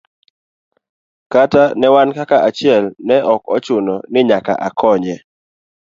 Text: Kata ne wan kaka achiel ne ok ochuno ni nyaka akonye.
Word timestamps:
Kata 1.33 1.63
ne 1.79 1.87
wan 1.93 2.09
kaka 2.17 2.37
achiel 2.47 2.85
ne 3.07 3.15
ok 3.33 3.43
ochuno 3.55 3.95
ni 4.11 4.19
nyaka 4.29 4.53
akonye. 4.67 5.15